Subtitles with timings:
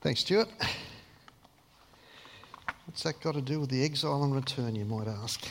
[0.00, 0.46] Thanks, Stuart.
[2.86, 5.50] What's that got to do with the exile and return, you might ask?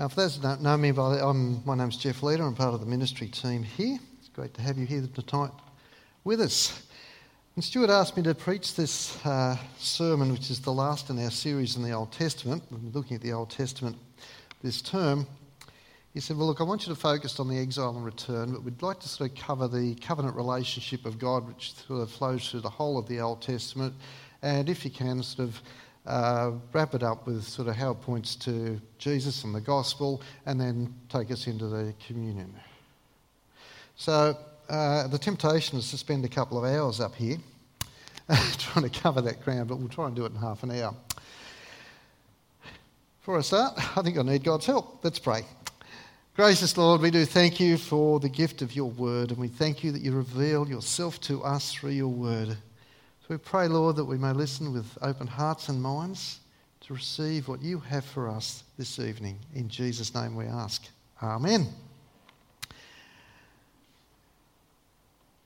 [0.00, 2.44] Now, for those who don't know me, by I'm, my name's Jeff Leader.
[2.44, 3.98] I'm part of the ministry team here.
[4.20, 5.50] It's great to have you here tonight
[6.24, 6.82] with us.
[7.56, 11.30] And Stuart asked me to preach this uh, sermon, which is the last in our
[11.30, 12.62] series in the Old Testament.
[12.70, 13.98] We're looking at the Old Testament
[14.62, 15.26] this term.
[16.18, 18.64] He said, Well, look, I want you to focus on the exile and return, but
[18.64, 22.50] we'd like to sort of cover the covenant relationship of God, which sort of flows
[22.50, 23.94] through the whole of the Old Testament.
[24.42, 25.62] And if you can, sort of
[26.06, 30.20] uh, wrap it up with sort of how it points to Jesus and the gospel,
[30.44, 32.52] and then take us into the communion.
[33.94, 34.36] So,
[34.68, 37.36] uh, the temptation is to spend a couple of hours up here
[38.58, 40.96] trying to cover that ground, but we'll try and do it in half an hour.
[43.20, 45.04] Before I start, I think I need God's help.
[45.04, 45.44] Let's pray.
[46.38, 49.82] Gracious Lord, we do thank you for the gift of your word, and we thank
[49.82, 52.50] you that you reveal yourself to us through your word.
[52.50, 56.38] So we pray, Lord, that we may listen with open hearts and minds
[56.82, 59.40] to receive what you have for us this evening.
[59.52, 60.86] In Jesus' name we ask.
[61.20, 61.66] Amen.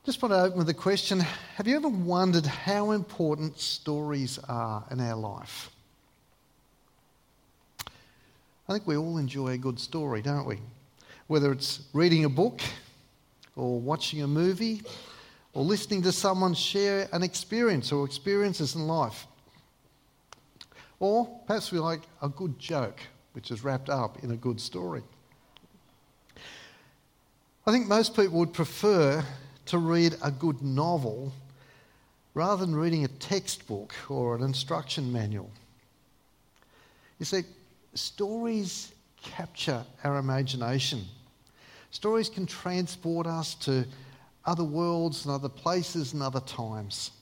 [0.05, 4.85] Just want to open with a question Have you ever wondered how important stories are
[4.91, 5.71] in our life?
[8.69, 10.59] I think we all enjoy a good story, don't we?
[11.33, 12.61] Whether it's reading a book,
[13.57, 14.83] or watching a movie,
[15.55, 19.27] or listening to someone share an experience or experiences in life.
[21.01, 23.01] Or perhaps we like a good joke,
[23.33, 25.03] which is wrapped up in a good story.
[27.67, 29.25] I think most people would prefer
[29.65, 31.33] to read a good novel
[32.35, 35.51] rather than reading a textbook or an instruction manual.
[37.19, 37.45] You see,
[37.95, 41.07] stories capture our imagination.
[41.93, 43.85] Stories can transport us to
[44.47, 47.13] other worlds and other places and other times.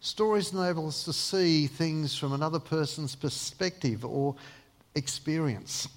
[0.00, 4.34] Stories enable us to see things from another person's perspective or
[4.94, 5.88] experience.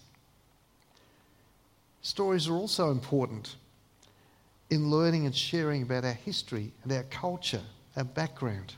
[2.01, 3.55] Stories are also important
[4.69, 7.61] in learning and sharing about our history and our culture,
[7.95, 8.73] our background.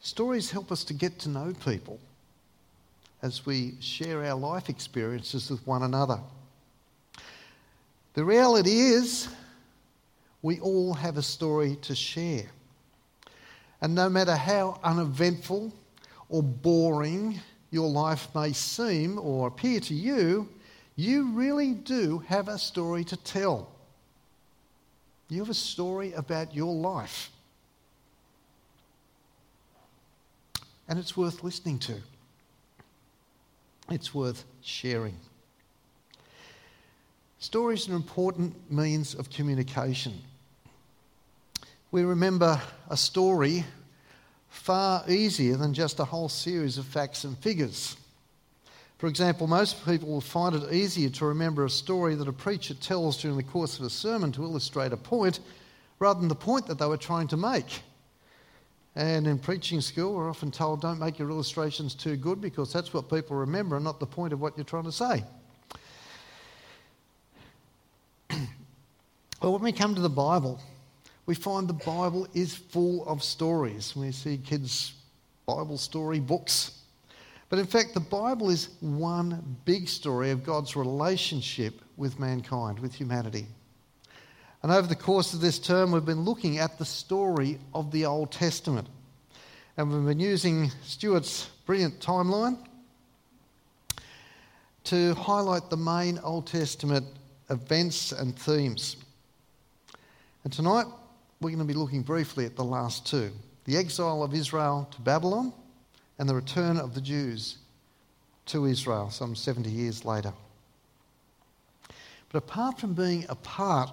[0.00, 2.00] Stories help us to get to know people
[3.20, 6.20] as we share our life experiences with one another.
[8.14, 9.28] The reality is,
[10.40, 12.46] we all have a story to share.
[13.80, 15.72] And no matter how uneventful
[16.28, 20.48] or boring your life may seem or appear to you,
[20.96, 23.68] you really do have a story to tell.
[25.28, 27.30] You have a story about your life.
[30.88, 31.96] And it's worth listening to,
[33.90, 35.16] it's worth sharing.
[37.44, 40.14] Stories are an important means of communication.
[41.90, 43.66] We remember a story
[44.48, 47.98] far easier than just a whole series of facts and figures.
[48.96, 52.72] For example, most people will find it easier to remember a story that a preacher
[52.72, 55.40] tells during the course of a sermon to illustrate a point
[55.98, 57.82] rather than the point that they were trying to make.
[58.96, 62.94] And in preaching school, we're often told don't make your illustrations too good because that's
[62.94, 65.24] what people remember and not the point of what you're trying to say.
[69.44, 70.60] Well, when we come to the Bible,
[71.26, 73.94] we find the Bible is full of stories.
[73.94, 74.94] We see kids'
[75.46, 76.80] Bible story books
[77.54, 82.92] but in fact, the Bible is one big story of God's relationship with mankind, with
[82.92, 83.46] humanity.
[84.64, 88.06] And over the course of this term, we've been looking at the story of the
[88.06, 88.88] Old Testament.
[89.76, 92.58] And we've been using Stuart's brilliant timeline
[94.84, 97.06] to highlight the main Old Testament
[97.50, 98.96] events and themes.
[100.44, 100.84] And tonight,
[101.40, 103.32] we're going to be looking briefly at the last two
[103.64, 105.50] the exile of Israel to Babylon
[106.18, 107.56] and the return of the Jews
[108.46, 110.34] to Israel some 70 years later.
[112.30, 113.90] But apart from being a part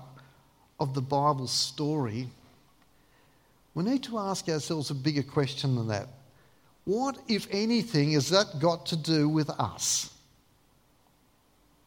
[0.77, 2.27] of the Bible story,
[3.74, 6.09] we need to ask ourselves a bigger question than that.
[6.83, 10.13] What, if anything, has that got to do with us?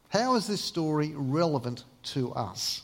[0.09, 2.81] How is this story relevant to us?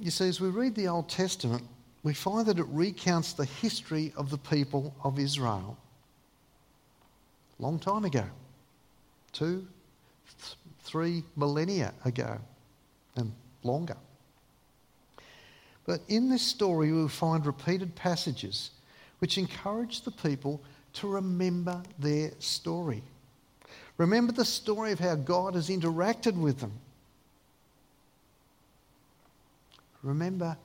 [0.00, 1.62] You see, as we read the Old Testament,
[2.02, 5.76] we find that it recounts the history of the people of Israel.
[7.58, 8.24] Long time ago,
[9.32, 9.66] two,
[10.40, 12.38] th- three millennia ago,
[13.16, 13.30] and
[13.62, 13.96] longer.
[15.84, 18.70] But in this story, we find repeated passages
[19.18, 20.62] which encourage the people
[20.94, 23.02] to remember their story.
[23.98, 26.72] Remember the story of how God has interacted with them
[30.02, 30.56] remember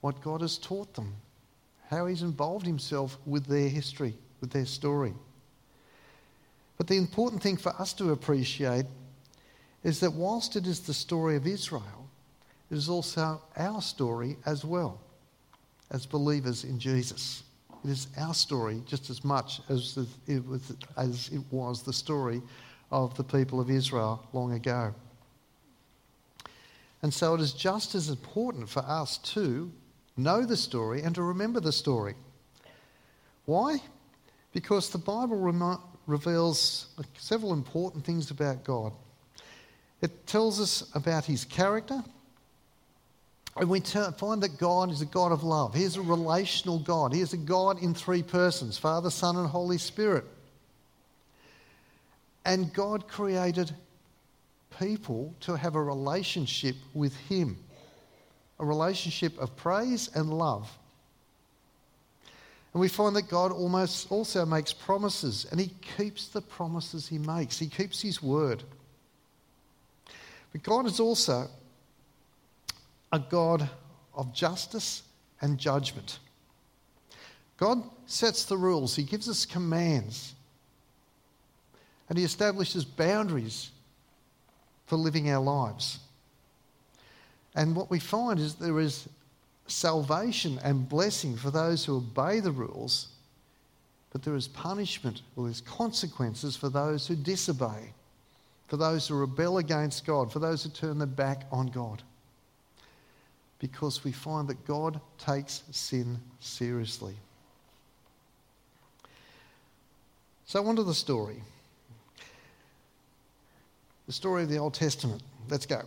[0.00, 1.14] what God has taught them,
[1.90, 5.14] how He's involved Himself with their history, with their story.
[6.76, 8.86] But the important thing for us to appreciate
[9.82, 12.08] is that whilst it is the story of Israel,
[12.70, 15.00] it is also our story as well,
[15.90, 17.44] as believers in Jesus.
[17.84, 22.40] It is our story just as much as it was, as it was the story
[22.90, 24.94] of the people of Israel long ago.
[27.04, 29.70] And so it is just as important for us to
[30.16, 32.14] know the story and to remember the story.
[33.44, 33.82] Why?
[34.54, 36.86] Because the Bible rem- reveals
[37.18, 38.94] several important things about God.
[40.00, 42.02] It tells us about his character,
[43.54, 45.74] and we find that God is a God of love.
[45.74, 47.12] He is a relational God.
[47.12, 50.24] He is a God in three persons Father, Son, and Holy Spirit.
[52.46, 53.74] And God created
[54.78, 57.56] people to have a relationship with Him,
[58.58, 60.70] a relationship of praise and love.
[62.72, 67.18] And we find that God almost also makes promises, and He keeps the promises He
[67.18, 67.58] makes.
[67.58, 68.62] He keeps His word.
[70.52, 71.48] But God is also
[73.12, 73.68] a God
[74.14, 75.02] of justice
[75.40, 76.18] and judgment.
[77.56, 80.34] God sets the rules, He gives us commands,
[82.08, 83.70] and He establishes boundaries
[84.86, 85.98] for living our lives.
[87.54, 89.08] And what we find is there is
[89.66, 93.08] salvation and blessing for those who obey the rules,
[94.12, 97.92] but there is punishment or there's consequences for those who disobey,
[98.68, 102.02] for those who rebel against God, for those who turn their back on God.
[103.58, 107.14] Because we find that God takes sin seriously.
[110.46, 111.42] So, on to the story.
[114.06, 115.22] The story of the Old Testament.
[115.48, 115.80] Let's go.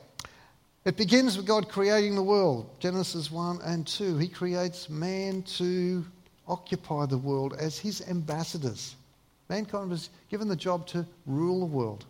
[0.86, 4.18] It begins with God creating the world, Genesis 1 and 2.
[4.18, 6.04] He creates man to
[6.48, 8.96] occupy the world as his ambassadors.
[9.50, 12.06] Mankind was given the job to rule the world.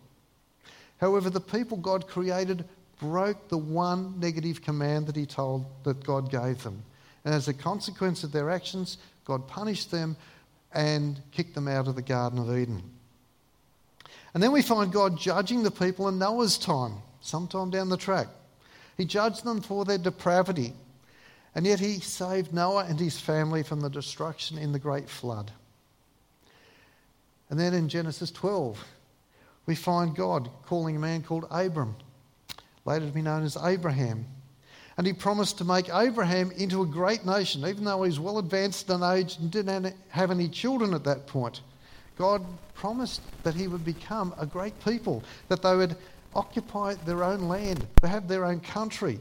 [0.98, 2.64] However, the people God created
[2.98, 6.82] broke the one negative command that he told that God gave them.
[7.24, 8.96] And as a consequence of their actions,
[9.26, 10.16] God punished them
[10.72, 12.82] and kicked them out of the Garden of Eden.
[14.34, 18.28] And then we find God judging the people in Noah's time, sometime down the track.
[18.96, 20.72] He judged them for their depravity,
[21.54, 25.50] and yet he saved Noah and his family from the destruction in the great flood.
[27.50, 28.84] And then in Genesis 12,
[29.66, 31.96] we find God calling a man called Abram,
[32.84, 34.26] later to be known as Abraham.
[34.96, 38.90] And he promised to make Abraham into a great nation, even though he's well advanced
[38.90, 41.60] in age and didn't have any children at that point.
[42.16, 42.44] God
[42.78, 45.96] promised that he would become a great people, that they would
[46.34, 49.18] occupy their own land, they have their own country,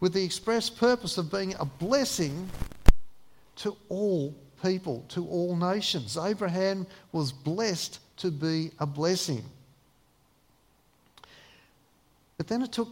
[0.00, 2.48] with the express purpose of being a blessing
[3.56, 6.16] to all people, to all nations.
[6.16, 9.44] Abraham was blessed to be a blessing.
[12.36, 12.88] But then it took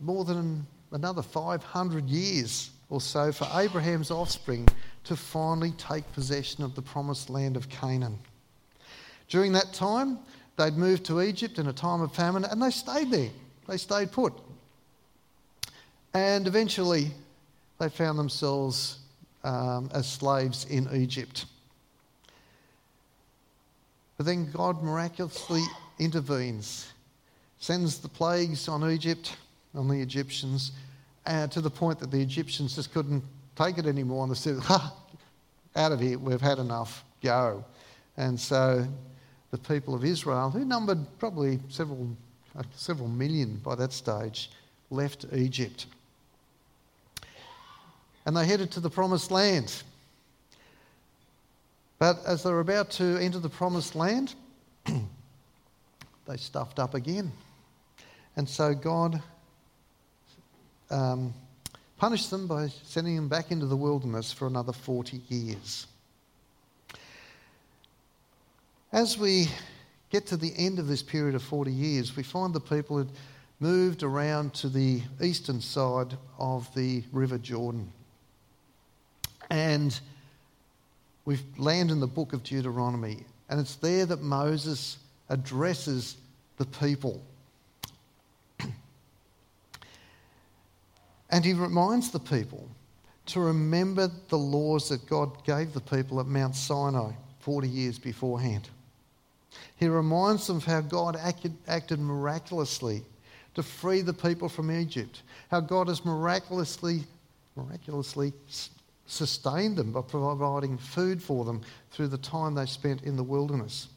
[0.00, 4.68] more than another 500 years or so for Abraham's offspring
[5.04, 8.18] to finally take possession of the promised land of Canaan.
[9.30, 10.18] During that time,
[10.60, 13.30] They'd moved to Egypt in a time of famine and they stayed there.
[13.66, 14.34] They stayed put.
[16.12, 17.12] And eventually,
[17.78, 18.98] they found themselves
[19.42, 21.46] um, as slaves in Egypt.
[24.18, 25.62] But then God miraculously
[25.98, 26.92] intervenes,
[27.58, 29.34] sends the plagues on Egypt,
[29.74, 30.72] on the Egyptians,
[31.24, 33.24] uh, to the point that the Egyptians just couldn't
[33.56, 34.94] take it anymore and they said, ha,
[35.74, 37.64] out of here, we've had enough, go.
[38.18, 38.86] And so
[39.50, 42.16] the people of Israel, who numbered probably several,
[42.56, 44.50] uh, several million by that stage,
[44.90, 45.86] left Egypt.
[48.26, 49.82] And they headed to the promised land.
[51.98, 54.34] But as they were about to enter the promised land,
[54.84, 57.32] they stuffed up again.
[58.36, 59.20] And so God
[60.90, 61.34] um,
[61.98, 65.86] punished them by sending them back into the wilderness for another 40 years.
[68.92, 69.48] As we
[70.10, 73.06] get to the end of this period of 40 years, we find the people had
[73.60, 77.92] moved around to the eastern side of the River Jordan.
[79.48, 79.98] And
[81.24, 86.16] we land in the book of Deuteronomy, and it's there that Moses addresses
[86.56, 87.22] the people.
[91.30, 92.68] and he reminds the people
[93.26, 98.68] to remember the laws that God gave the people at Mount Sinai 40 years beforehand.
[99.80, 103.02] He reminds them of how God acted, miraculously
[103.54, 107.04] to free the people from Egypt, how God has miraculously
[107.56, 108.32] miraculously
[109.06, 113.88] sustained them by providing food for them through the time they spent in the wilderness.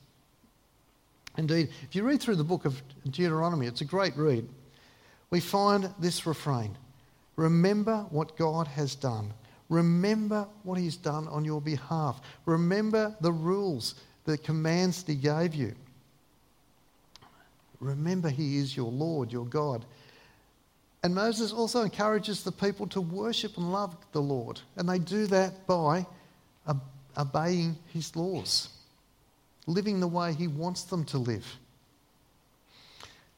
[1.38, 4.48] Indeed, if you read through the book of Deuteronomy, it's a great read.
[5.30, 6.78] We find this refrain
[7.36, 9.34] Remember what God has done.
[9.70, 12.22] Remember what He's done on your behalf.
[12.46, 15.74] Remember the rules, the commands that He gave you.
[17.80, 19.86] Remember He is your Lord, your God.
[21.04, 24.62] And Moses also encourages the people to worship and love the Lord.
[24.78, 26.06] And they do that by
[27.18, 28.70] obeying His laws
[29.68, 31.46] living the way He wants them to live.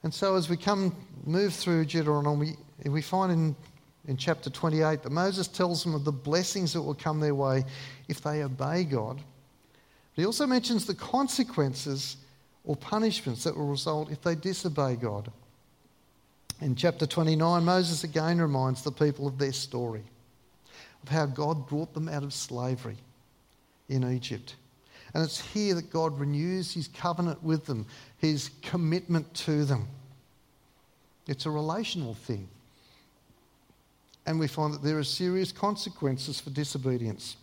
[0.04, 3.56] And so, as we come move through Deuteronomy, we find in,
[4.08, 7.66] in chapter 28 that Moses tells them of the blessings that will come their way
[8.08, 9.20] if they obey God.
[10.16, 12.18] But he also mentions the consequences
[12.64, 15.32] or punishments that will result if they disobey God.
[16.62, 20.04] In chapter 29, Moses again reminds the people of their story,
[21.04, 22.98] of how God brought them out of slavery
[23.90, 24.56] in Egypt
[25.16, 27.86] and it's here that God renews his covenant with them,
[28.18, 29.88] his commitment to them.
[31.26, 32.50] It's a relational thing.
[34.26, 37.38] And we find that there are serious consequences for disobedience,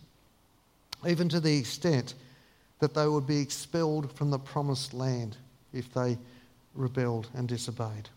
[1.09, 2.13] even to the extent
[2.83, 5.37] that they would be expelled from the promised land
[5.73, 6.19] if they
[6.75, 8.09] rebelled and disobeyed.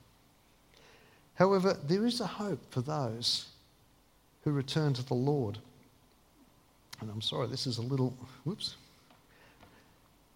[1.35, 3.45] However, there is a hope for those
[4.43, 5.59] who return to the Lord.
[6.99, 8.75] And I'm sorry, this is a little, whoops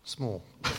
[0.03, 0.43] small.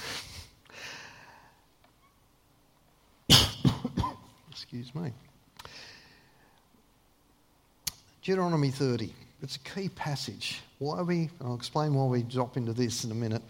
[4.52, 5.11] Excuse me.
[8.23, 9.12] Deuteronomy 30.
[9.42, 10.61] It's a key passage.
[10.78, 13.42] Why we, I'll explain why we drop into this in a minute.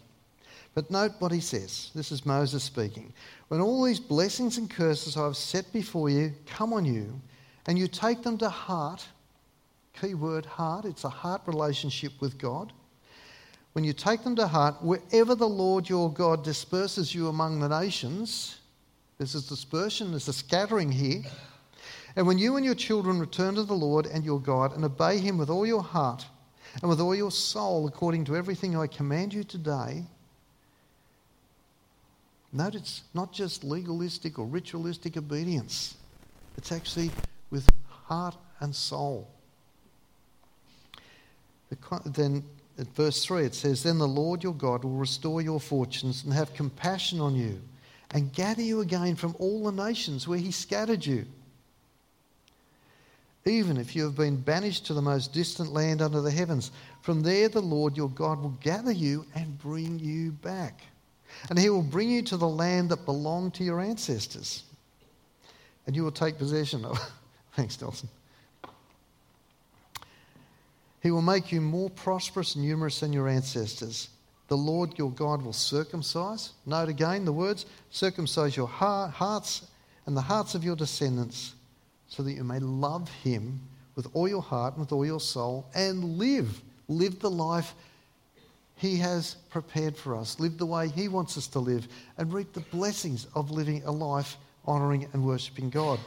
[0.74, 1.90] But note what he says.
[1.94, 3.12] This is Moses speaking.
[3.48, 7.20] When all these blessings and curses I have set before you come on you,
[7.66, 9.06] and you take them to heart,
[10.00, 12.72] key word heart, it's a heart relationship with God,
[13.72, 17.68] when you take them to heart, wherever the Lord your God disperses you among the
[17.68, 18.58] nations,
[19.18, 21.22] there's a dispersion, there's a scattering here.
[22.16, 25.18] And when you and your children return to the Lord and your God and obey
[25.18, 26.26] him with all your heart
[26.80, 30.04] and with all your soul, according to everything I command you today,
[32.52, 35.96] note it's not just legalistic or ritualistic obedience,
[36.56, 37.10] it's actually
[37.50, 39.28] with heart and soul.
[42.04, 42.44] Then
[42.78, 46.32] at verse 3, it says, Then the Lord your God will restore your fortunes and
[46.32, 47.60] have compassion on you
[48.10, 51.26] and gather you again from all the nations where he scattered you.
[53.46, 56.70] Even if you have been banished to the most distant land under the heavens,
[57.00, 60.80] from there the Lord your God will gather you and bring you back.
[61.48, 64.64] And he will bring you to the land that belonged to your ancestors.
[65.86, 66.98] And you will take possession of.
[67.56, 68.08] Thanks, Nelson.
[71.02, 74.10] He will make you more prosperous and numerous than your ancestors.
[74.48, 76.52] The Lord your God will circumcise.
[76.66, 79.66] Note again the words circumcise your hearts
[80.06, 81.54] and the hearts of your descendants,
[82.10, 83.60] so that you may love him
[83.94, 86.60] with all your heart and with all your soul and live.
[86.88, 87.72] Live the life
[88.76, 90.38] he has prepared for us.
[90.40, 91.86] Live the way he wants us to live
[92.18, 94.36] and reap the blessings of living a life
[94.66, 95.98] honouring and worshipping God.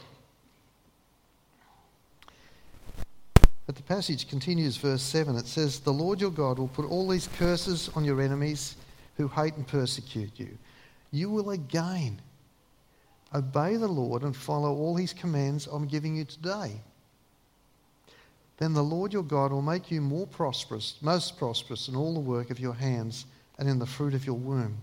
[3.66, 5.38] But the passage continues, verse 7.
[5.38, 8.76] It says, The Lord your God will put all these curses on your enemies
[9.16, 10.58] who hate and persecute you.
[11.12, 12.22] You will again
[13.34, 16.82] obey the Lord and follow all his commands I'm giving you today.
[18.58, 22.20] Then the Lord your God will make you more prosperous, most prosperous in all the
[22.20, 23.26] work of your hands
[23.58, 24.78] and in the fruit of your womb,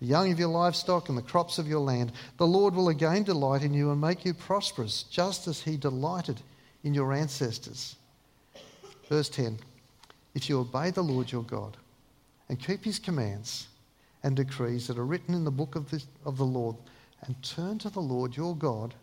[0.00, 2.12] the young of your livestock and the crops of your land.
[2.38, 6.40] The Lord will again delight in you and make you prosperous, just as he delighted
[6.84, 7.96] in your ancestors.
[9.08, 9.58] Verse 10
[10.34, 11.76] If you obey the Lord your God
[12.48, 13.68] and keep his commands
[14.22, 16.76] and decrees that are written in the book of, this, of the Lord,
[17.22, 18.94] and turn to the Lord your God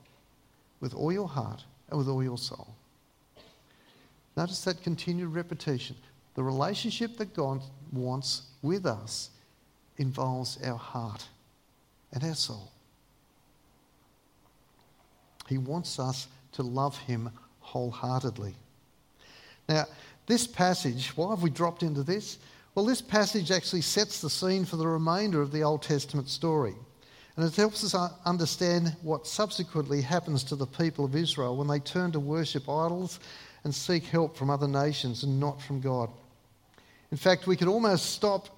[0.79, 2.75] with all your heart and with all your soul.
[4.37, 5.95] Notice that continued repetition.
[6.35, 9.29] The relationship that God wants with us
[9.97, 11.25] involves our heart
[12.11, 12.71] and our soul.
[15.47, 17.29] He wants us to love Him
[17.59, 18.55] wholeheartedly.
[19.69, 19.85] Now,
[20.25, 22.39] this passage, why have we dropped into this?
[22.73, 26.75] Well, this passage actually sets the scene for the remainder of the Old Testament story.
[27.35, 31.79] And it helps us understand what subsequently happens to the people of Israel when they
[31.79, 33.19] turn to worship idols
[33.63, 36.09] and seek help from other nations and not from God.
[37.11, 38.49] In fact, we could almost stop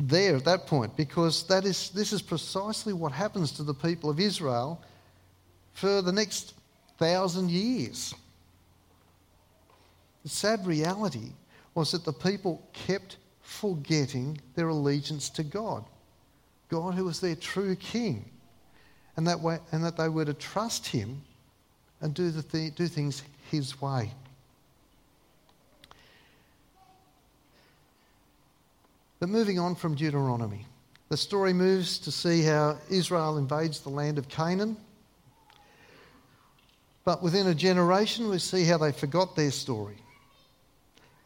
[0.00, 4.10] there at that point because that is, this is precisely what happens to the people
[4.10, 4.80] of Israel
[5.72, 6.54] for the next
[6.98, 8.14] thousand years.
[10.24, 11.30] The sad reality
[11.74, 15.84] was that the people kept forgetting their allegiance to God,
[16.68, 18.24] God who was their true king,
[19.16, 21.22] and that, way, and that they were to trust him
[22.00, 24.12] and do, the th- do things his way.
[29.18, 30.66] But moving on from Deuteronomy,
[31.08, 34.76] the story moves to see how Israel invades the land of Canaan.
[37.04, 39.96] But within a generation, we see how they forgot their story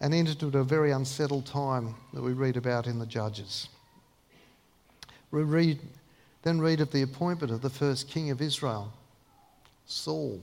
[0.01, 3.69] and entered into a very unsettled time that we read about in the Judges.
[5.33, 5.81] We read,
[6.43, 8.93] then read of the appointment of the first king of Israel,
[9.87, 10.41] Saul.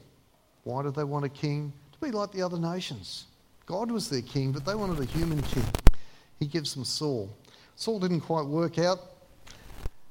[0.63, 1.71] Why did they want a king?
[1.93, 3.25] To be like the other nations.
[3.65, 5.65] God was their king, but they wanted a human king.
[6.39, 7.29] He gives them Saul.
[7.75, 8.99] Saul didn't quite work out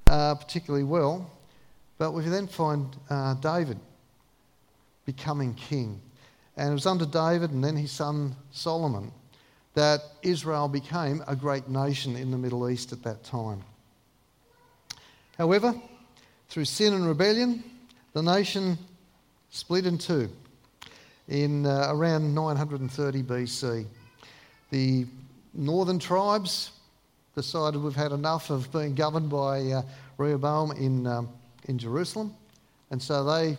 [0.08, 1.30] uh, particularly well,
[1.99, 3.78] but we then find uh, David
[5.04, 6.00] becoming king.
[6.56, 9.12] And it was under David and then his son Solomon
[9.75, 13.62] that Israel became a great nation in the Middle East at that time.
[15.38, 15.73] However,
[16.49, 17.62] through sin and rebellion,
[18.12, 18.76] the nation
[19.50, 20.28] split in two
[21.28, 23.87] in uh, around 930 BC.
[24.71, 25.07] The
[25.54, 26.73] northern tribes
[27.37, 29.83] decided we've had enough of being governed by uh,
[30.16, 31.28] Rehoboam in, um,
[31.66, 32.35] in Jerusalem,
[32.90, 33.57] and so they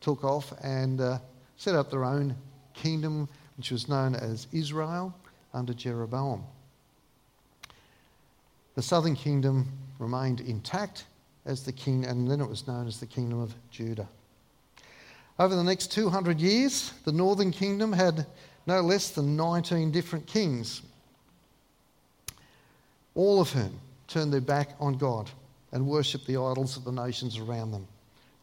[0.00, 1.18] took off and uh,
[1.56, 2.36] set up their own
[2.74, 5.12] kingdom, which was known as Israel
[5.52, 6.44] under Jeroboam.
[8.76, 11.04] The southern kingdom remained intact
[11.46, 14.08] as the king, and then it was known as the kingdom of Judah.
[15.38, 18.26] Over the next 200 years, the northern kingdom had
[18.66, 20.82] no less than 19 different kings,
[23.14, 25.30] all of whom turned their back on God
[25.72, 27.86] and worshipped the idols of the nations around them.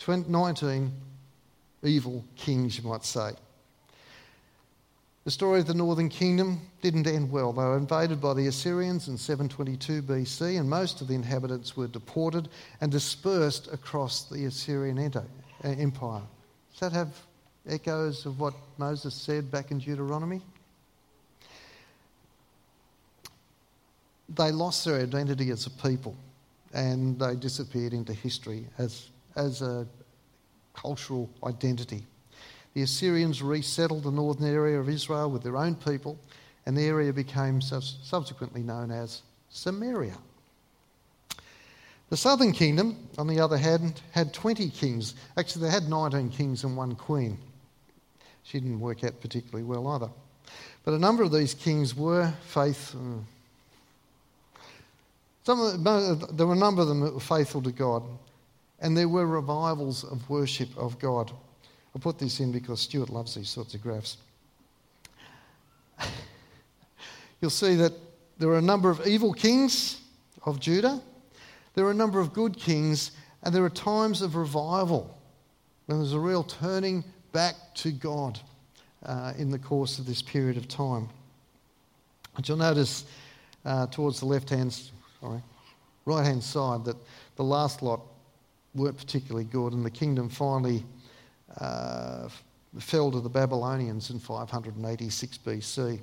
[0.07, 0.91] 19
[1.83, 3.31] evil kings, you might say.
[5.23, 7.53] The story of the northern kingdom didn't end well.
[7.53, 11.87] They were invaded by the Assyrians in 722 BC, and most of the inhabitants were
[11.87, 12.49] deported
[12.81, 15.21] and dispersed across the Assyrian uh,
[15.63, 16.23] Empire.
[16.71, 17.09] Does that have
[17.67, 20.41] echoes of what Moses said back in Deuteronomy?
[24.29, 26.15] They lost their identity as a people
[26.73, 29.85] and they disappeared into history as, as a
[30.73, 32.05] cultural identity.
[32.73, 36.17] The Assyrians resettled the northern area of Israel with their own people,
[36.65, 40.17] and the area became subsequently known as Samaria.
[42.09, 45.15] The southern kingdom, on the other hand, had 20 kings.
[45.37, 47.37] Actually, they had 19 kings and one queen.
[48.43, 50.09] She didn't work out particularly well either.
[50.83, 52.99] But a number of these kings were faithful.
[52.99, 54.61] Uh,
[55.43, 58.03] some the, there were a number of them that were faithful to God,
[58.79, 61.31] and there were revivals of worship of God.
[61.93, 64.17] I'll put this in because Stuart loves these sorts of graphs.
[67.41, 67.93] You'll see that
[68.37, 70.01] there are a number of evil kings
[70.43, 71.01] of Judah,
[71.73, 73.11] there are a number of good kings,
[73.43, 75.17] and there are times of revival
[75.85, 78.39] when there's a real turning back to God
[79.05, 81.09] uh, in the course of this period of time.
[82.35, 83.05] But you'll notice
[83.65, 84.79] uh, towards the left hand,
[85.19, 85.41] sorry,
[86.05, 86.97] right hand side that
[87.35, 88.01] the last lot
[88.75, 90.83] weren't particularly good, and the kingdom finally
[91.59, 92.29] uh,
[92.79, 95.99] fell to the Babylonians in 586 BC.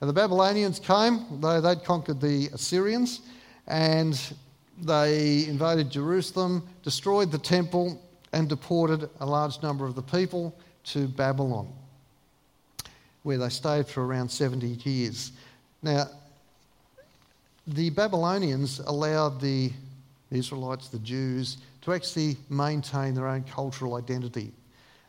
[0.00, 3.20] And the Babylonians came, though they'd conquered the Assyrians,
[3.66, 4.18] and
[4.82, 8.00] they invaded Jerusalem, destroyed the temple,
[8.32, 11.70] and deported a large number of the people to Babylon,
[13.24, 15.32] where they stayed for around 70 years.
[15.82, 16.06] Now,
[17.66, 19.70] the Babylonians allowed the
[20.30, 24.52] Israelites, the Jews, to actually maintain their own cultural identity.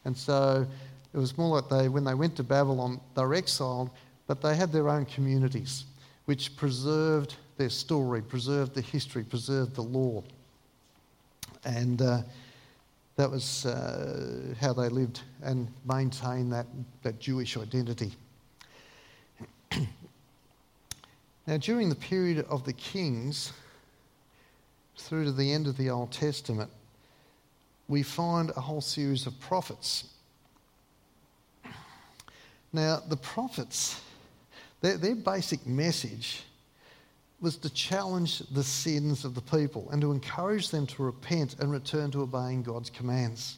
[0.06, 0.66] And so
[1.14, 3.90] it was more like they, when they went to Babylon, they were exiled,
[4.28, 5.86] but they had their own communities,
[6.26, 10.24] which preserved their story, preserved the history, preserved the law.
[11.64, 12.22] And uh,
[13.18, 16.66] that was uh, how they lived and maintained that,
[17.04, 18.14] that Jewish identity.
[21.46, 23.54] now, during the period of the kings,
[24.98, 26.72] through to the end of the Old Testament,
[27.92, 30.06] we find a whole series of prophets.
[32.72, 34.00] Now, the prophets,
[34.80, 36.44] their, their basic message
[37.42, 41.70] was to challenge the sins of the people and to encourage them to repent and
[41.70, 43.58] return to obeying God's commands.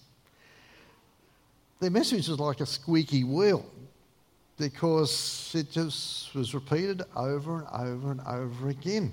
[1.79, 3.63] Their message was like a squeaky wheel
[4.57, 9.11] because it just was repeated over and over and over again,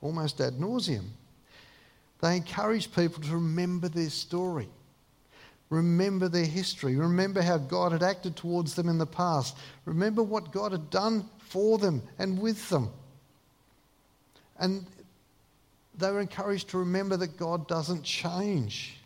[0.00, 1.06] almost ad nauseum.
[2.22, 4.68] They encourage people to remember their story.
[5.72, 9.56] remember their history, remember how God had acted towards them in the past,
[9.86, 12.90] remember what God had done for them and with them.
[14.58, 14.84] And
[15.96, 18.98] they were encouraged to remember that God doesn't change,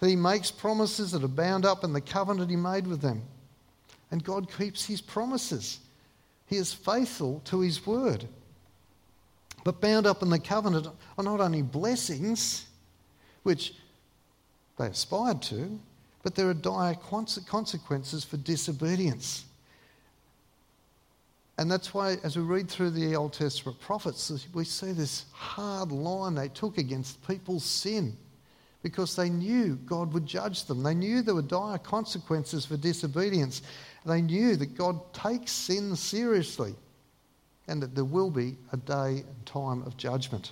[0.00, 3.22] that He makes promises that are bound up in the covenant He made with them.
[4.10, 5.80] And God keeps His promises.
[6.46, 8.26] He is faithful to His word.
[9.64, 12.66] But bound up in the covenant are not only blessings,
[13.42, 13.74] which
[14.78, 15.78] they aspired to,
[16.22, 19.44] but there are dire consequences for disobedience.
[21.58, 25.92] And that's why, as we read through the Old Testament prophets, we see this hard
[25.92, 28.16] line they took against people's sin
[28.82, 30.82] because they knew God would judge them.
[30.82, 33.60] They knew there were dire consequences for disobedience.
[34.06, 36.74] They knew that God takes sin seriously
[37.70, 40.50] and that there will be a day and time of judgment.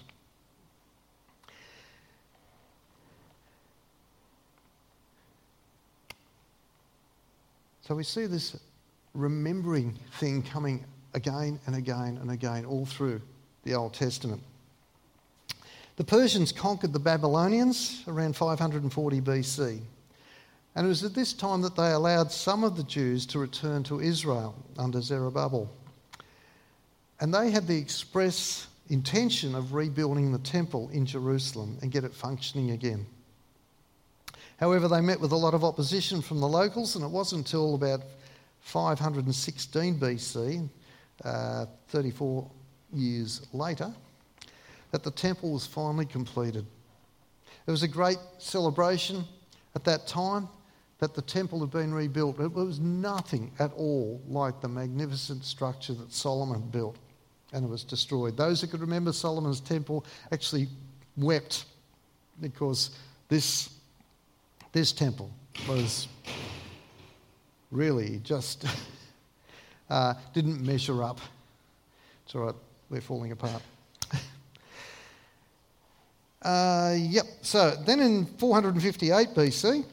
[7.82, 8.56] So we see this
[9.14, 13.20] remembering thing coming again and again and again all through
[13.64, 14.40] the Old Testament.
[15.96, 19.80] The Persians conquered the Babylonians around 540 BC.
[20.76, 23.82] And it was at this time that they allowed some of the Jews to return
[23.84, 25.68] to Israel under Zerubbabel.
[27.20, 32.14] And they had the express intention of rebuilding the temple in Jerusalem and get it
[32.14, 33.06] functioning again.
[34.58, 37.74] However, they met with a lot of opposition from the locals, and it wasn't until
[37.74, 38.02] about
[38.60, 40.68] 516 BC,
[41.24, 42.50] uh, 34
[42.92, 43.92] years later,
[44.90, 46.66] that the temple was finally completed.
[47.66, 49.24] It was a great celebration
[49.74, 50.48] at that time
[50.98, 52.40] that the temple had been rebuilt.
[52.40, 56.96] It was nothing at all like the magnificent structure that Solomon built
[57.52, 58.36] and it was destroyed.
[58.36, 60.68] Those who could remember Solomon's temple actually
[61.16, 61.64] wept
[62.40, 62.90] because
[63.28, 63.70] this,
[64.72, 65.30] this temple
[65.68, 66.08] was
[67.70, 68.64] really just
[69.90, 71.20] uh, didn't measure up.
[72.24, 72.54] It's all right,
[72.90, 73.62] we're falling apart.
[76.42, 79.84] uh, yep, so then in 458 BC,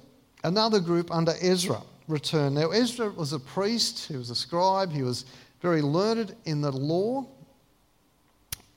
[0.44, 2.56] another group under Ezra returned.
[2.56, 5.26] Now, Ezra was a priest, he was a scribe, he was
[5.62, 7.26] very learned in the law,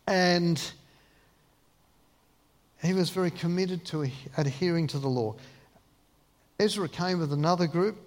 [0.08, 0.72] and
[2.82, 5.36] he was very committed to adhering to the law.
[6.58, 7.98] Ezra came with another group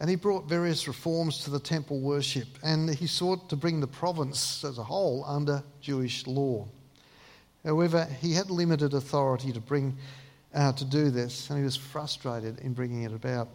[0.00, 3.86] and he brought various reforms to the temple worship and he sought to bring the
[3.86, 6.68] province as a whole under Jewish law.
[7.64, 9.96] However, he had limited authority to bring
[10.54, 13.48] uh, to do this and he was frustrated in bringing it about.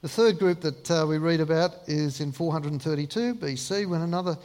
[0.00, 4.38] The third group that uh, we read about is in 432 BC when another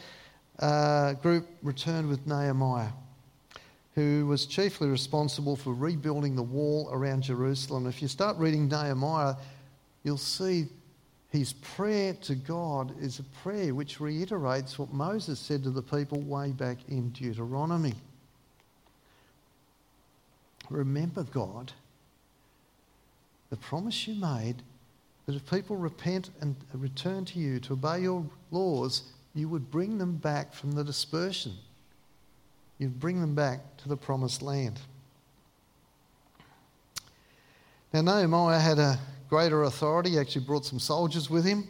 [0.59, 2.89] uh, group returned with Nehemiah,
[3.95, 7.87] who was chiefly responsible for rebuilding the wall around Jerusalem.
[7.87, 9.35] If you start reading Nehemiah,
[10.03, 10.67] you'll see
[11.29, 16.21] his prayer to God is a prayer which reiterates what Moses said to the people
[16.21, 17.95] way back in Deuteronomy.
[20.69, 21.73] Remember, God,
[23.49, 24.61] the promise you made
[25.25, 29.97] that if people repent and return to you to obey your laws, you would bring
[29.97, 31.53] them back from the dispersion.
[32.77, 34.79] You'd bring them back to the promised land.
[37.93, 40.11] Now, Nehemiah had a greater authority.
[40.11, 41.67] He actually brought some soldiers with him.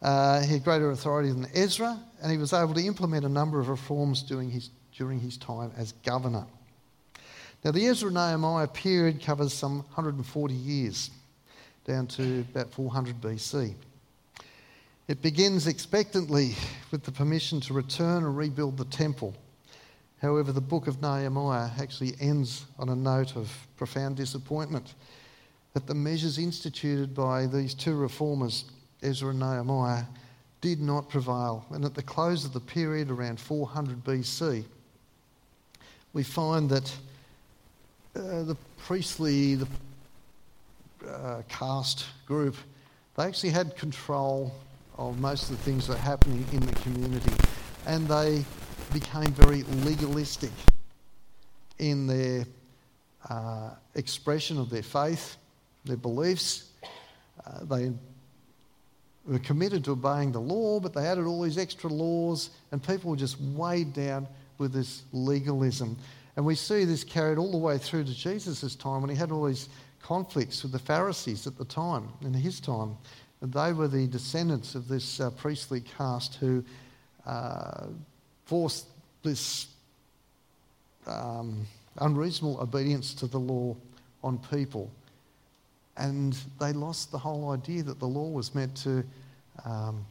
[0.00, 3.58] Uh, he had greater authority than Ezra, and he was able to implement a number
[3.58, 6.46] of reforms during his, during his time as governor.
[7.64, 11.10] Now, the Ezra Nehemiah period covers some 140 years,
[11.84, 13.74] down to about 400 BC.
[15.08, 16.54] It begins expectantly
[16.90, 19.34] with the permission to return and rebuild the temple.
[20.20, 24.92] However, the book of Nehemiah actually ends on a note of profound disappointment
[25.72, 28.66] that the measures instituted by these two reformers,
[29.02, 30.04] Ezra and Nehemiah,
[30.60, 31.64] did not prevail.
[31.70, 34.62] And at the close of the period around 400 BC,
[36.12, 36.94] we find that
[38.14, 39.68] uh, the priestly, the
[41.08, 42.56] uh, caste group,
[43.16, 44.52] they actually had control
[44.98, 47.32] of most of the things that are happening in the community.
[47.86, 48.44] And they
[48.92, 50.50] became very legalistic
[51.78, 52.44] in their
[53.30, 55.36] uh, expression of their faith,
[55.84, 56.70] their beliefs.
[57.46, 57.92] Uh, they
[59.26, 63.10] were committed to obeying the law, but they added all these extra laws, and people
[63.10, 64.26] were just weighed down
[64.58, 65.96] with this legalism.
[66.36, 69.30] And we see this carried all the way through to Jesus' time when he had
[69.30, 69.68] all these
[70.02, 72.96] conflicts with the Pharisees at the time, in his time.
[73.40, 76.64] They were the descendants of this uh, priestly caste who
[77.26, 77.86] uh,
[78.46, 78.86] forced
[79.22, 79.68] this
[81.06, 81.66] um,
[81.98, 83.76] unreasonable obedience to the law
[84.24, 84.90] on people.
[85.96, 89.04] And they lost the whole idea that the law was meant to
[89.64, 90.04] um,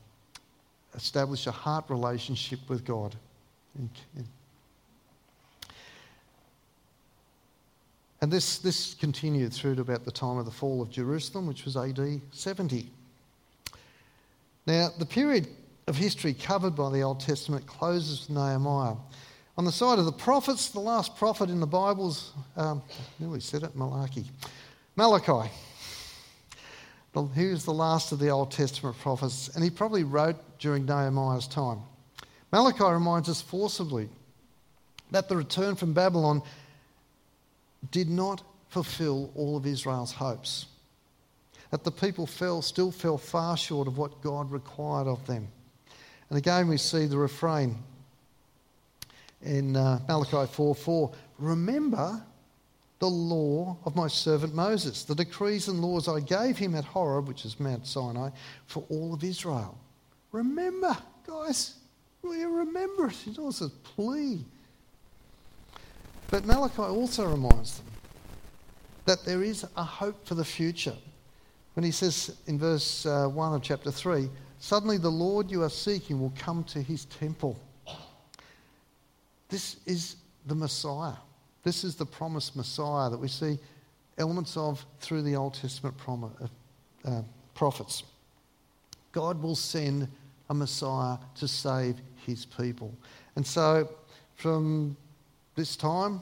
[0.95, 3.15] establish a heart relationship with God.
[8.21, 11.65] And this, this continued through to about the time of the fall of Jerusalem, which
[11.65, 12.89] was AD 70.
[14.67, 15.47] Now, the period
[15.87, 18.95] of history covered by the Old Testament closes with Nehemiah.
[19.57, 22.83] On the side of the prophets, the last prophet in the Bible's, um,
[23.17, 24.25] nearly said it, Malachi.
[24.97, 25.49] Malachi.
[27.33, 31.47] He was the last of the Old Testament prophets, and he probably wrote during Nehemiah's
[31.47, 31.79] time.
[32.51, 34.09] Malachi reminds us forcibly
[35.11, 36.43] that the return from Babylon
[37.89, 40.65] did not fulfill all of Israel's hopes,
[41.71, 45.47] that the people fell, still fell far short of what God required of them.
[46.29, 47.77] And again, we see the refrain
[49.41, 52.21] in uh, Malachi 4 4 Remember
[52.99, 57.27] the law of my servant Moses, the decrees and laws I gave him at Horeb,
[57.27, 58.29] which is Mount Sinai,
[58.65, 59.77] for all of Israel.
[60.31, 61.75] Remember, guys,
[62.23, 63.15] will you remember it?
[63.27, 64.43] It's almost a plea.
[66.29, 67.85] But Malachi also reminds them
[69.05, 70.95] that there is a hope for the future.
[71.77, 75.69] When he says in verse uh, 1 of chapter 3, suddenly the Lord you are
[75.69, 77.55] seeking will come to his temple.
[79.47, 80.15] This is
[80.47, 81.13] the Messiah.
[81.61, 83.59] This is the promised Messiah that we see
[84.17, 86.47] elements of through the Old Testament uh,
[87.05, 87.21] uh,
[87.53, 88.01] prophets.
[89.11, 90.07] God will send
[90.49, 92.91] a Messiah to save his people.
[93.35, 93.87] And so,
[94.33, 94.97] from
[95.53, 96.21] this time,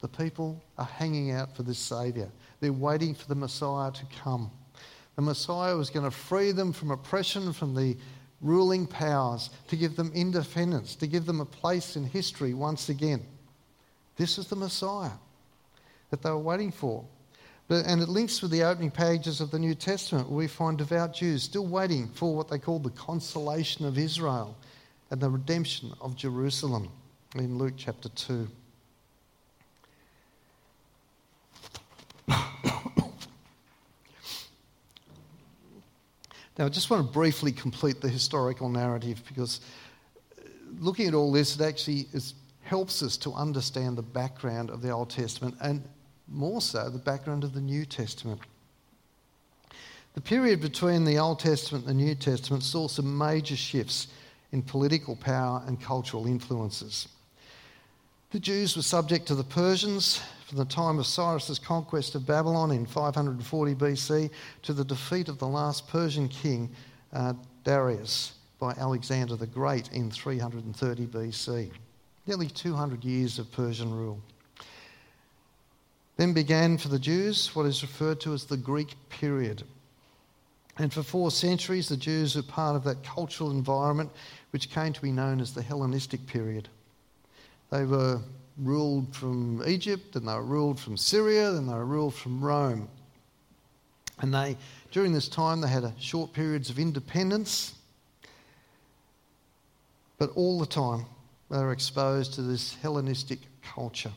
[0.00, 2.28] the people are hanging out for this Saviour.
[2.60, 4.50] They're waiting for the Messiah to come.
[5.16, 7.96] The Messiah was going to free them from oppression, from the
[8.40, 13.22] ruling powers, to give them independence, to give them a place in history once again.
[14.16, 15.10] This is the Messiah
[16.10, 17.04] that they were waiting for.
[17.68, 20.78] But, and it links with the opening pages of the New Testament, where we find
[20.78, 24.56] devout Jews still waiting for what they call the consolation of Israel
[25.10, 26.88] and the redemption of Jerusalem
[27.34, 28.48] in Luke chapter 2.
[36.58, 39.60] Now, I just want to briefly complete the historical narrative because
[40.36, 40.48] uh,
[40.80, 44.90] looking at all this, it actually is, helps us to understand the background of the
[44.90, 45.84] Old Testament and
[46.26, 48.40] more so the background of the New Testament.
[50.14, 54.08] The period between the Old Testament and the New Testament saw some major shifts
[54.50, 57.06] in political power and cultural influences.
[58.32, 62.70] The Jews were subject to the Persians from the time of Cyrus's conquest of Babylon
[62.70, 64.30] in 540 BC
[64.62, 66.70] to the defeat of the last Persian king,
[67.12, 67.34] uh,
[67.64, 71.70] Darius, by Alexander the Great in 330 BC.
[72.26, 74.18] Nearly 200 years of Persian rule.
[76.16, 79.64] Then began for the Jews what is referred to as the Greek period.
[80.78, 84.10] And for four centuries, the Jews were part of that cultural environment
[84.52, 86.70] which came to be known as the Hellenistic period.
[87.70, 88.22] They were
[88.62, 92.88] ruled from Egypt, and they were ruled from Syria, and they were ruled from Rome.
[94.20, 94.56] And they,
[94.90, 97.74] during this time, they had short periods of independence,
[100.18, 101.06] but all the time
[101.50, 104.12] they were exposed to this Hellenistic culture.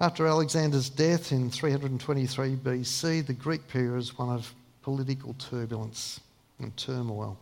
[0.00, 6.20] After Alexander's death in 323 BC, the Greek period was one of political turbulence
[6.58, 7.38] and turmoil.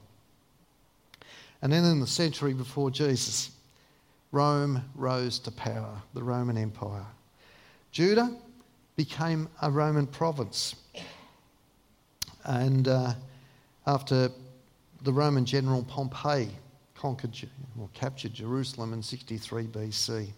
[1.62, 3.51] And then in the century before Jesus,
[4.33, 7.07] Rome rose to power, the Roman Empire.
[7.90, 8.35] Judah
[8.97, 10.75] became a Roman province.
[12.45, 13.12] And uh,
[13.87, 14.31] after
[15.03, 16.51] the Roman general Pompey
[16.95, 17.37] conquered
[17.79, 20.29] or captured Jerusalem in 63 BC.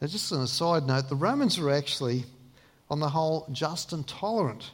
[0.00, 2.24] Now, just on a side note, the Romans were actually,
[2.90, 4.70] on the whole, just and tolerant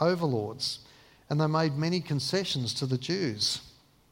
[0.00, 0.80] overlords,
[1.28, 3.60] and they made many concessions to the Jews,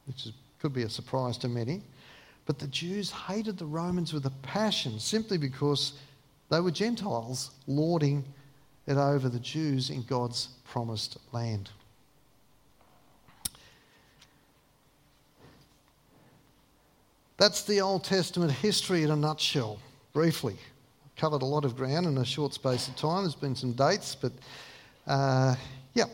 [0.06, 1.82] which is, could be a surprise to many.
[2.46, 5.94] But the Jews hated the Romans with a passion simply because
[6.48, 8.24] they were Gentiles lording
[8.86, 11.70] it over the Jews in God's promised land.
[17.36, 19.78] That's the Old Testament history in a nutshell,
[20.12, 20.56] briefly.
[21.16, 23.24] Covered a lot of ground in a short space of time.
[23.24, 24.32] There's been some dates, but
[25.06, 25.54] uh,
[25.94, 26.04] yeah.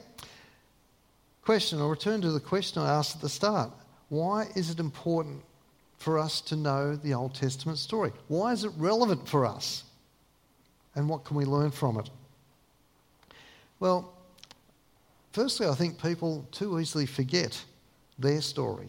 [1.45, 3.71] Question, I'll return to the question I asked at the start.
[4.09, 5.42] Why is it important
[6.03, 8.12] for us to know the Old Testament story?
[8.29, 9.85] Why is it relevant for us?
[10.95, 12.11] And what can we learn from it?
[13.81, 14.12] Well,
[15.33, 17.65] firstly, I think people too easily forget
[18.19, 18.88] their story.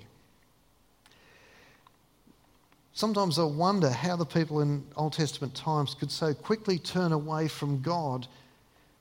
[2.94, 7.48] Sometimes I wonder how the people in Old Testament times could so quickly turn away
[7.48, 8.28] from God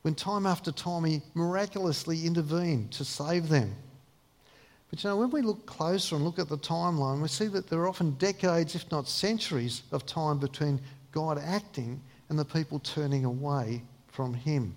[0.03, 3.75] when time after time He miraculously intervened to save them.
[4.93, 7.67] But you know, when we look closer and look at the timeline, we see that
[7.67, 10.79] there are often decades, if not centuries, of time between
[11.13, 14.75] God acting and the people turning away from Him.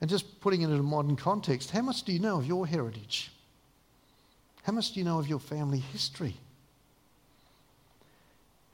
[0.00, 2.68] And just putting it in a modern context, how much do you know of your
[2.68, 3.32] heritage?
[4.62, 6.36] How much do you know of your family history?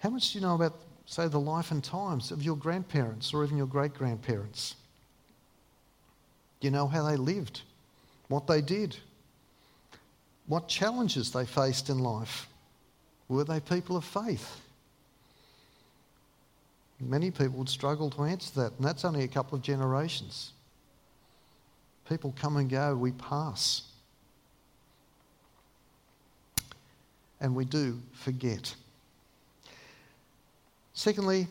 [0.01, 0.75] How much do you know about,
[1.07, 4.77] say, the life and times of your grandparents or even your great grandparents?
[6.61, 7.63] Do you know how they lived?
[8.29, 8.99] What they did?
[10.47, 12.49] What challenges they faced in life.
[13.29, 14.61] Were they people of faith?
[17.01, 20.53] Many people would struggle to answer that, and that's only a couple of generations.
[22.09, 23.83] People come and go, we pass.
[27.41, 28.75] And we do forget.
[30.95, 31.49] Secondly,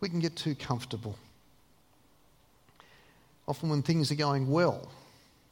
[0.00, 1.16] we can get too comfortable.
[3.48, 4.90] Often, when things are going well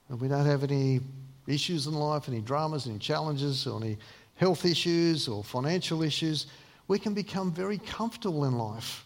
[0.08, 1.00] and we don't have any
[1.46, 3.98] issues in life, any dramas, any challenges, or any
[4.36, 6.46] health issues or financial issues,
[6.88, 9.04] we can become very comfortable in life.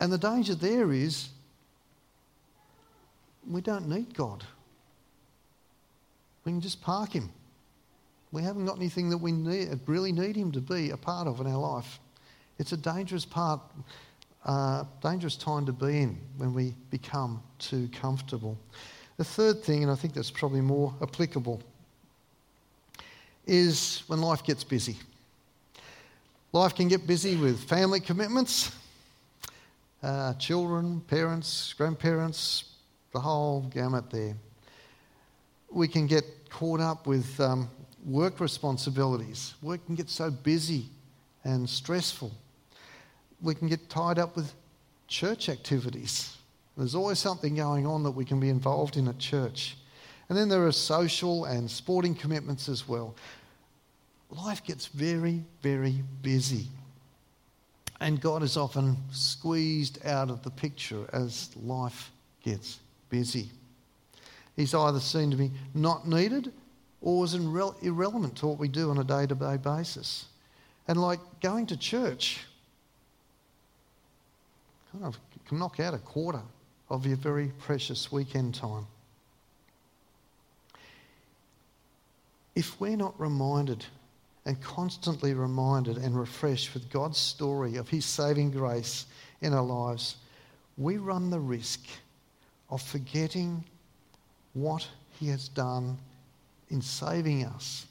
[0.00, 1.30] And the danger there is
[3.48, 4.44] we don't need God.
[6.44, 7.30] We can just park Him.
[8.30, 11.40] We haven't got anything that we need, really need Him to be a part of
[11.40, 11.98] in our life.
[12.58, 13.60] It's a dangerous part,
[14.44, 18.58] uh, dangerous time to be in when we become too comfortable.
[19.18, 21.60] The third thing, and I think that's probably more applicable,
[23.46, 24.96] is when life gets busy.
[26.52, 28.70] Life can get busy with family commitments,
[30.04, 32.76] uh, children, parents, grandparents,
[33.12, 34.36] the whole gamut there.
[35.68, 37.68] We can get caught up with um,
[38.06, 39.54] work responsibilities.
[39.62, 40.86] Work can get so busy
[41.42, 42.30] and stressful.
[43.42, 44.52] We can get tied up with
[45.08, 46.37] church activities.
[46.78, 49.76] There's always something going on that we can be involved in at church.
[50.28, 53.16] And then there are social and sporting commitments as well.
[54.30, 56.68] Life gets very, very busy.
[58.00, 62.12] And God is often squeezed out of the picture as life
[62.44, 62.78] gets
[63.10, 63.50] busy.
[64.54, 66.52] He's either seen to be not needed
[67.00, 70.26] or is irrelevant to what we do on a day to day basis.
[70.86, 72.44] And like going to church,
[74.92, 76.42] kind of can knock out a quarter
[76.90, 78.86] of your very precious weekend time.
[82.54, 83.84] If we're not reminded
[84.44, 89.06] and constantly reminded and refreshed with God's story of His saving grace
[89.42, 90.16] in our lives,
[90.76, 91.80] we run the risk
[92.70, 93.62] of forgetting
[94.54, 94.88] what
[95.20, 95.98] He has done
[96.70, 97.86] in saving us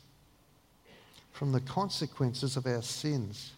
[1.31, 3.51] from the consequences of our sins.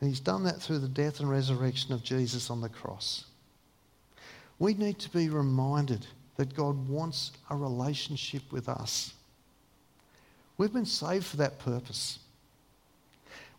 [0.00, 3.24] And He's done that through the death and resurrection of Jesus on the cross.
[4.58, 9.12] We need to be reminded that God wants a relationship with us.
[10.56, 12.18] We've been saved for that purpose.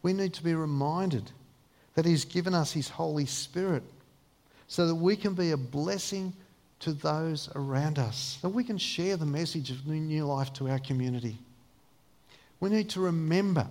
[0.02, 1.32] We need to be reminded
[1.96, 3.84] that He's given us His Holy Spirit
[4.68, 6.34] so that we can be a blessing
[6.80, 10.80] to those around us, that we can share the message of new life to our
[10.80, 11.38] community.
[12.60, 13.68] We need to remember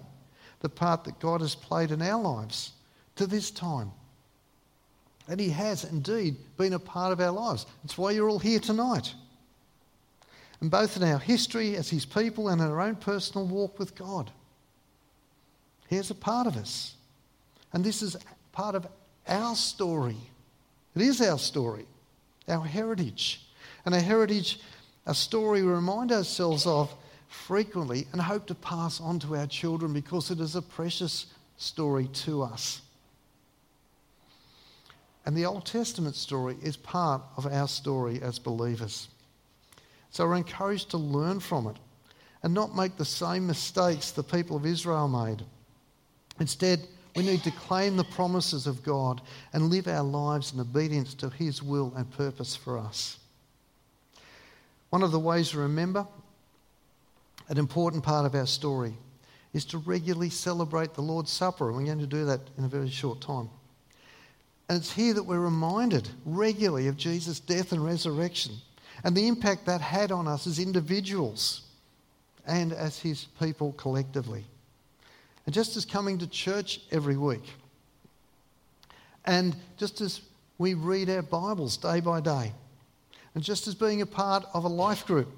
[0.61, 2.73] the part that God has played in our lives
[3.17, 3.93] to this time.
[5.29, 7.67] And He has indeed been a part of our lives.
[7.83, 9.15] That's why you're all here tonight.
[10.61, 13.95] And both in our history as His people and in our own personal walk with
[13.95, 14.31] God.
[15.89, 16.95] He is a part of us.
[17.73, 18.17] And this is
[18.53, 18.87] part of
[19.27, 20.17] our story.
[20.95, 21.87] It is our story,
[22.49, 23.41] our heritage.
[23.85, 24.61] And our heritage,
[25.07, 26.95] a story we remind ourselves of
[27.29, 32.09] frequently and hope to pass on to our children because it is a precious story
[32.09, 32.81] to us.
[35.27, 39.09] And the Old Testament story is part of our story as believers.
[40.11, 41.77] So we're encouraged to learn from it
[42.43, 45.43] and not make the same mistakes the people of Israel made.
[46.39, 46.81] Instead,
[47.17, 49.23] we need to claim the promises of God
[49.53, 53.19] and live our lives in obedience to His will and purpose for us.
[54.91, 56.07] One of the ways to remember
[57.49, 58.97] an important part of our story
[59.53, 62.69] is to regularly celebrate the Lord's Supper, and we're going to do that in a
[62.69, 63.49] very short time.
[64.69, 68.55] And it's here that we're reminded regularly of Jesus' death and resurrection
[69.03, 71.63] and the impact that had on us as individuals
[72.47, 74.45] and as his people collectively.
[75.45, 77.45] And just as coming to church every week,
[79.27, 80.23] and just as
[80.57, 82.53] we read our Bibles day by day,
[83.35, 85.29] and just as being a part of a life group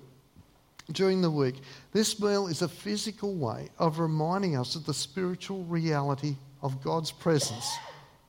[0.93, 1.57] during the week,
[1.93, 7.11] this meal is a physical way of reminding us of the spiritual reality of God's
[7.11, 7.77] presence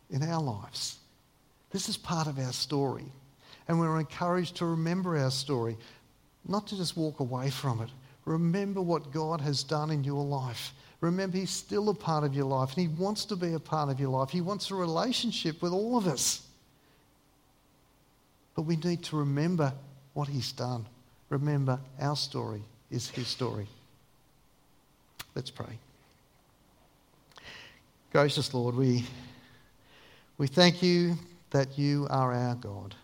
[0.10, 0.97] in our lives.
[1.72, 3.05] This is part of our story.
[3.68, 5.78] And we're encouraged to remember our story,
[6.47, 7.89] not to just walk away from it.
[8.26, 10.74] Remember what God has done in your life.
[11.01, 13.89] Remember, He's still a part of your life and He wants to be a part
[13.89, 14.30] of your life.
[14.30, 16.41] He wants a relationship with all of us.
[18.55, 19.74] But we need to remember
[20.14, 20.86] what He's done.
[21.30, 23.68] Remember, our story is His story.
[25.36, 25.78] Let's pray.
[28.12, 29.05] Gracious Lord, we,
[30.38, 31.16] we thank you
[31.52, 32.96] that you are our God.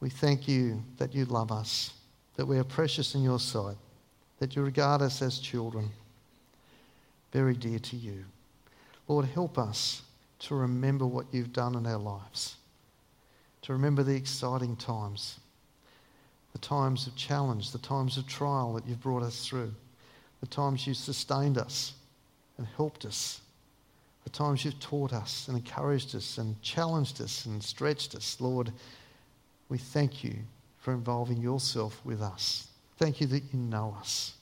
[0.00, 1.94] We thank you that you love us,
[2.36, 3.76] that we are precious in your sight,
[4.38, 5.90] that you regard us as children,
[7.32, 8.24] very dear to you.
[9.08, 10.02] Lord, help us
[10.40, 12.56] to remember what you've done in our lives,
[13.62, 15.38] to remember the exciting times,
[16.52, 19.72] the times of challenge, the times of trial that you've brought us through,
[20.40, 21.94] the times you've sustained us
[22.58, 23.40] and helped us
[24.24, 28.36] the times you've taught us and encouraged us and challenged us and stretched us.
[28.40, 28.72] Lord,
[29.68, 30.36] we thank you
[30.78, 32.68] for involving yourself with us.
[32.98, 34.34] Thank you that you know us.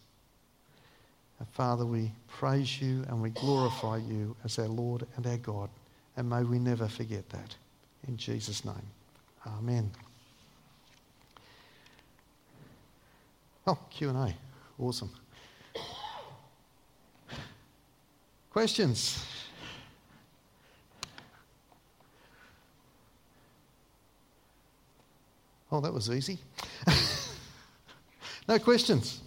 [1.38, 5.70] And Father, we praise you and we glorify you as our Lord and our God.
[6.16, 7.54] And may we never forget that.
[8.06, 8.74] In Jesus' name.
[9.46, 9.90] Amen.
[13.66, 14.34] Oh, Q&A.
[14.78, 15.10] Awesome.
[18.50, 19.24] Questions?
[25.72, 26.38] Oh, that was easy.
[28.48, 29.20] no questions.